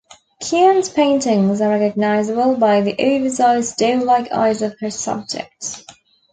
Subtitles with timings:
[0.39, 5.85] Keane's paintings are recognizable by the oversized, doe-like eyes of her subjects.